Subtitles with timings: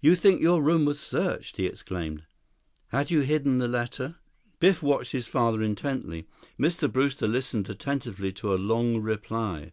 [0.00, 2.24] "You think your room was searched?" he exclaimed.
[2.88, 4.16] "Had you hidden the letter?"
[4.60, 6.26] Biff watched his father intently.
[6.58, 6.90] Mr.
[6.90, 9.72] Brewster listened attentively to a long reply.